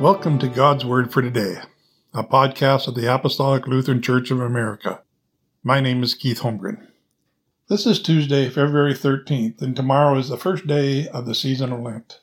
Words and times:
Welcome 0.00 0.38
to 0.40 0.48
God's 0.48 0.84
Word 0.84 1.12
for 1.12 1.22
Today, 1.22 1.56
a 2.12 2.24
podcast 2.24 2.88
of 2.88 2.94
the 2.94 3.12
Apostolic 3.12 3.66
Lutheran 3.66 4.02
Church 4.02 4.30
of 4.30 4.40
America. 4.40 5.02
My 5.62 5.80
name 5.80 6.02
is 6.02 6.14
Keith 6.14 6.40
Holmgren. 6.40 6.88
This 7.68 7.86
is 7.86 8.02
Tuesday, 8.02 8.48
February 8.48 8.94
13th, 8.94 9.62
and 9.62 9.76
tomorrow 9.76 10.18
is 10.18 10.28
the 10.28 10.36
first 10.36 10.66
day 10.66 11.06
of 11.08 11.26
the 11.26 11.34
season 11.34 11.72
of 11.72 11.80
Lent. 11.80 12.20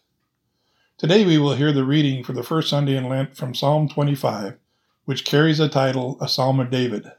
Today 0.98 1.26
we 1.26 1.38
will 1.38 1.56
hear 1.56 1.72
the 1.72 1.86
reading 1.86 2.24
for 2.24 2.34
the 2.34 2.44
first 2.44 2.70
Sunday 2.70 2.98
in 2.98 3.08
Lent 3.08 3.38
from 3.38 3.56
Psalm 3.56 3.88
25, 3.88 4.58
which 5.06 5.24
carries 5.24 5.60
the 5.60 5.70
title 5.70 6.18
A 6.20 6.28
Psalm 6.28 6.60
of 6.60 6.70
David. 6.70 7.12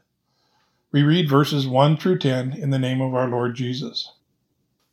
We 0.91 1.01
read 1.01 1.29
verses 1.29 1.67
1 1.67 1.97
through 1.97 2.19
10 2.19 2.53
in 2.53 2.69
the 2.69 2.77
name 2.77 3.01
of 3.01 3.15
our 3.15 3.27
Lord 3.27 3.55
Jesus. 3.55 4.11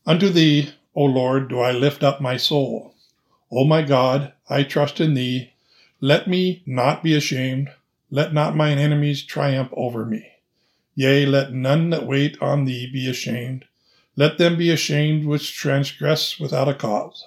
Unto 0.07 0.31
thee, 0.31 0.73
O 0.95 1.05
Lord, 1.05 1.49
do 1.49 1.61
I 1.61 1.73
lift 1.73 2.03
up 2.03 2.21
my 2.21 2.37
soul. 2.37 2.95
O 3.53 3.65
my 3.65 3.83
God, 3.83 4.33
I 4.51 4.63
trust 4.63 5.01
in 5.01 5.15
thee. 5.15 5.53
Let 6.01 6.29
me 6.29 6.63
not 6.67 7.03
be 7.03 7.15
ashamed. 7.15 7.71
Let 8.11 8.33
not 8.33 8.57
mine 8.57 8.79
enemies 8.79 9.23
triumph 9.23 9.71
over 9.73 10.05
me. 10.05 10.27
Yea, 10.95 11.27
let 11.27 11.53
none 11.53 11.91
that 11.91 12.07
wait 12.07 12.37
on 12.41 12.65
thee 12.65 12.91
be 12.91 13.09
ashamed. 13.09 13.65
Let 14.17 14.39
them 14.39 14.57
be 14.57 14.71
ashamed 14.71 15.27
which 15.27 15.55
transgress 15.55 16.41
without 16.41 16.69
a 16.69 16.75
cause. 16.75 17.25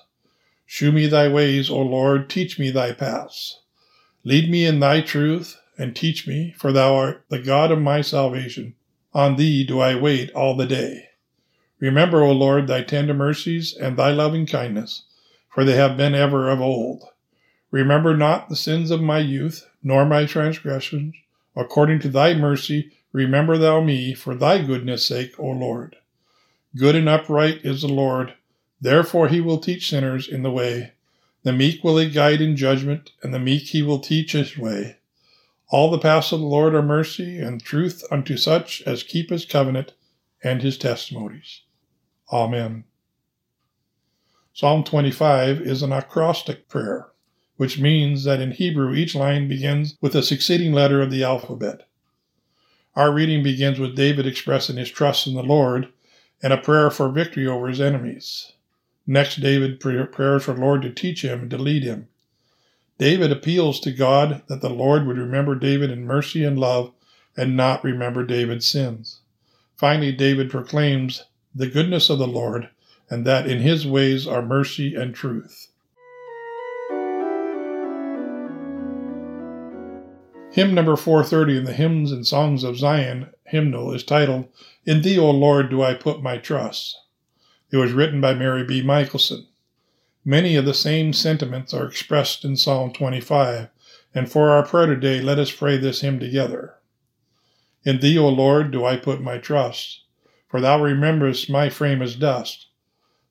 Shew 0.65 0.91
me 0.91 1.07
thy 1.07 1.27
ways, 1.27 1.69
O 1.69 1.81
Lord, 1.81 2.29
teach 2.29 2.57
me 2.57 2.71
thy 2.71 2.91
paths. 2.91 3.59
Lead 4.23 4.49
me 4.49 4.65
in 4.65 4.79
thy 4.79 5.01
truth, 5.01 5.57
and 5.77 5.95
teach 5.95 6.27
me, 6.27 6.53
for 6.57 6.71
thou 6.71 6.95
art 6.95 7.25
the 7.29 7.39
God 7.39 7.71
of 7.71 7.79
my 7.79 8.01
salvation. 8.01 8.75
On 9.13 9.35
thee 9.35 9.63
do 9.63 9.79
I 9.79 9.95
wait 9.95 10.31
all 10.31 10.55
the 10.55 10.65
day. 10.65 11.09
Remember, 11.79 12.21
O 12.23 12.31
Lord, 12.31 12.67
thy 12.67 12.83
tender 12.83 13.13
mercies 13.13 13.73
and 13.73 13.97
thy 13.97 14.11
loving 14.11 14.45
kindness, 14.45 15.03
for 15.51 15.63
they 15.63 15.75
have 15.75 15.97
been 15.97 16.15
ever 16.15 16.49
of 16.49 16.61
old. 16.61 17.03
Remember 17.69 18.15
not 18.15 18.49
the 18.49 18.55
sins 18.55 18.89
of 18.89 19.01
my 19.01 19.19
youth, 19.19 19.67
nor 19.83 20.05
my 20.05 20.25
transgressions. 20.25 21.13
According 21.55 21.99
to 21.99 22.09
thy 22.09 22.33
mercy, 22.33 22.91
remember 23.11 23.57
thou 23.57 23.81
me 23.81 24.13
for 24.13 24.33
thy 24.33 24.63
goodness' 24.63 25.05
sake, 25.05 25.37
O 25.37 25.47
Lord. 25.47 25.97
Good 26.75 26.95
and 26.95 27.09
upright 27.09 27.65
is 27.65 27.81
the 27.81 27.89
Lord, 27.89 28.33
therefore 28.79 29.27
he 29.27 29.41
will 29.41 29.57
teach 29.57 29.89
sinners 29.89 30.27
in 30.27 30.43
the 30.43 30.51
way. 30.51 30.93
The 31.43 31.51
meek 31.51 31.83
will 31.83 31.97
he 31.97 32.09
guide 32.09 32.39
in 32.39 32.55
judgment, 32.55 33.11
and 33.21 33.33
the 33.33 33.39
meek 33.39 33.63
he 33.63 33.83
will 33.83 33.99
teach 33.99 34.31
his 34.31 34.57
way. 34.57 34.97
All 35.69 35.91
the 35.91 35.99
paths 35.99 36.31
of 36.31 36.39
the 36.39 36.45
Lord 36.45 36.75
are 36.75 36.81
mercy 36.81 37.39
and 37.39 37.61
truth 37.61 38.03
unto 38.11 38.37
such 38.37 38.81
as 38.83 39.03
keep 39.03 39.29
his 39.29 39.45
covenant 39.45 39.93
and 40.43 40.61
his 40.61 40.77
testimonies. 40.77 41.61
Amen. 42.31 42.85
Psalm 44.53 44.83
25 44.83 45.61
is 45.61 45.81
an 45.81 45.91
acrostic 45.91 46.67
prayer 46.67 47.11
which 47.61 47.77
means 47.79 48.23
that 48.23 48.41
in 48.41 48.49
Hebrew 48.49 48.95
each 48.95 49.13
line 49.13 49.47
begins 49.47 49.95
with 50.01 50.15
a 50.15 50.23
succeeding 50.23 50.73
letter 50.73 50.99
of 50.99 51.11
the 51.11 51.23
alphabet. 51.23 51.87
Our 52.95 53.13
reading 53.13 53.43
begins 53.43 53.77
with 53.77 53.95
David 53.95 54.25
expressing 54.25 54.77
his 54.77 54.89
trust 54.89 55.27
in 55.27 55.35
the 55.35 55.43
Lord 55.43 55.89
and 56.41 56.51
a 56.51 56.57
prayer 56.57 56.89
for 56.89 57.09
victory 57.09 57.45
over 57.45 57.67
his 57.67 57.79
enemies. 57.79 58.53
Next, 59.05 59.41
David 59.41 59.79
prays 59.79 60.09
for 60.43 60.55
the 60.55 60.59
Lord 60.59 60.81
to 60.81 60.89
teach 60.89 61.23
him 61.23 61.41
and 61.41 61.51
to 61.51 61.59
lead 61.59 61.83
him. 61.83 62.07
David 62.97 63.31
appeals 63.31 63.79
to 63.81 63.91
God 63.91 64.41
that 64.47 64.61
the 64.61 64.69
Lord 64.71 65.05
would 65.05 65.19
remember 65.19 65.53
David 65.53 65.91
in 65.91 66.03
mercy 66.03 66.43
and 66.43 66.57
love 66.57 66.91
and 67.37 67.55
not 67.55 67.83
remember 67.83 68.23
David's 68.23 68.67
sins. 68.67 69.19
Finally, 69.75 70.13
David 70.13 70.49
proclaims 70.49 71.25
the 71.53 71.69
goodness 71.69 72.09
of 72.09 72.17
the 72.17 72.25
Lord 72.25 72.69
and 73.11 73.25
that 73.25 73.45
in 73.45 73.59
his 73.59 73.85
ways 73.85 74.25
are 74.25 74.41
mercy 74.41 74.95
and 74.95 75.13
truth. 75.13 75.67
Hymn 80.51 80.73
number 80.73 80.95
430 80.95 81.57
in 81.57 81.63
the 81.65 81.73
Hymns 81.73 82.11
and 82.11 82.25
Songs 82.25 82.63
of 82.63 82.77
Zion 82.77 83.29
hymnal 83.45 83.93
is 83.93 84.03
titled, 84.03 84.47
In 84.85 85.01
Thee, 85.01 85.19
O 85.19 85.29
Lord, 85.29 85.69
Do 85.69 85.81
I 85.81 85.93
Put 85.93 86.23
My 86.23 86.37
Trust. 86.37 86.97
It 87.69 87.77
was 87.77 87.91
written 87.91 88.19
by 88.19 88.33
Mary 88.33 88.63
B. 88.63 88.81
Michelson. 88.81 89.45
Many 90.23 90.55
of 90.55 90.65
the 90.65 90.73
same 90.73 91.13
sentiments 91.13 91.73
are 91.73 91.85
expressed 91.85 92.45
in 92.45 92.55
Psalm 92.55 92.93
25, 92.93 93.69
and 94.13 94.31
for 94.31 94.49
our 94.49 94.65
prayer 94.65 94.87
today, 94.87 95.21
let 95.21 95.39
us 95.39 95.51
pray 95.51 95.77
this 95.77 96.01
hymn 96.01 96.19
together. 96.19 96.75
In 97.83 97.99
Thee, 97.99 98.17
O 98.17 98.29
Lord, 98.29 98.71
do 98.71 98.85
I 98.85 98.95
put 98.97 99.21
my 99.21 99.37
trust, 99.37 100.03
for 100.47 100.61
Thou 100.61 100.81
rememberest 100.81 101.49
my 101.49 101.69
frame 101.69 102.01
as 102.01 102.15
dust. 102.15 102.67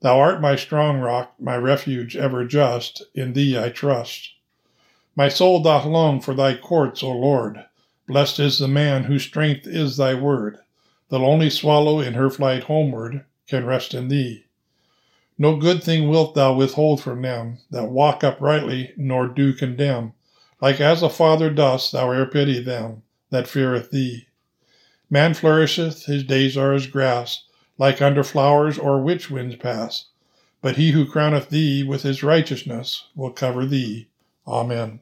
Thou 0.01 0.19
art 0.19 0.41
my 0.41 0.57
strong 0.57 1.01
rock, 1.01 1.35
my 1.39 1.57
refuge 1.57 2.17
ever 2.17 2.45
just, 2.45 3.03
in 3.15 3.35
Thee 3.35 3.59
I 3.59 3.69
trust. 3.69 4.31
My 5.15 5.29
soul 5.29 5.63
doth 5.63 5.85
long 5.85 6.21
for 6.21 6.33
thy 6.33 6.55
courts, 6.55 7.03
O 7.03 7.11
Lord. 7.13 7.65
Blessed 8.07 8.41
is 8.41 8.59
the 8.59 8.69
man 8.69 9.05
whose 9.05 9.25
strength 9.25 9.67
is 9.67 9.97
thy 9.97 10.15
word. 10.15 10.59
The 11.11 11.19
lonely 11.19 11.51
swallow 11.51 12.01
in 12.01 12.15
her 12.15 12.31
flight 12.31 12.65
homeward 12.65 13.25
can 13.47 13.67
rest 13.67 13.93
in 13.93 14.09
thee. 14.09 14.47
No 15.37 15.57
good 15.57 15.83
thing 15.83 16.09
wilt 16.09 16.35
thou 16.35 16.55
withhold 16.55 17.03
from 17.03 17.21
them 17.23 17.59
that 17.71 17.91
walk 17.91 18.25
uprightly, 18.25 18.93
nor 18.97 19.27
do 19.27 19.53
condemn. 19.53 20.15
Like 20.61 20.81
as 20.81 21.03
a 21.03 21.11
father 21.11 21.51
dost 21.51 21.93
thou 21.93 22.13
e'er 22.13 22.27
pity 22.27 22.61
them 22.61 23.03
that 23.31 23.49
feareth 23.49 23.91
thee. 23.91 24.27
Man 25.11 25.35
flourisheth, 25.35 26.07
his 26.07 26.25
days 26.25 26.57
are 26.57 26.73
as 26.73 26.87
grass, 26.87 27.45
like 27.81 28.01
under 28.03 28.23
flowers 28.23 28.79
or 28.79 29.01
which 29.01 29.31
winds 29.31 29.57
pass. 29.57 30.05
But 30.61 30.77
he 30.77 30.91
who 30.91 31.07
crowneth 31.07 31.49
thee 31.49 31.83
with 31.83 32.03
his 32.03 32.23
righteousness 32.23 33.07
will 33.17 33.31
cover 33.31 33.65
thee 33.65 34.09
Amen. 34.47 35.01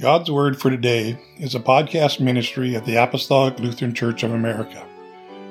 God's 0.00 0.30
Word 0.30 0.60
for 0.60 0.70
Today 0.70 1.18
is 1.38 1.54
a 1.54 1.60
podcast 1.60 2.20
ministry 2.20 2.74
of 2.74 2.84
the 2.84 2.96
Apostolic 2.96 3.58
Lutheran 3.60 3.94
Church 3.94 4.22
of 4.22 4.32
America. 4.32 4.86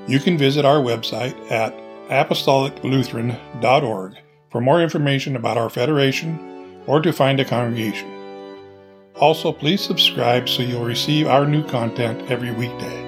You 0.07 0.19
can 0.19 0.37
visit 0.37 0.65
our 0.65 0.77
website 0.77 1.35
at 1.49 1.73
apostoliclutheran.org 2.09 4.13
for 4.51 4.61
more 4.61 4.83
information 4.83 5.35
about 5.35 5.57
our 5.57 5.71
federation 5.71 6.83
or 6.85 7.01
to 7.01 7.11
find 7.11 7.39
a 7.39 7.45
congregation. 7.45 8.12
Also, 9.15 9.51
please 9.51 9.81
subscribe 9.81 10.49
so 10.49 10.63
you'll 10.63 10.85
receive 10.85 11.27
our 11.27 11.45
new 11.45 11.63
content 11.63 12.31
every 12.31 12.51
weekday. 12.51 13.02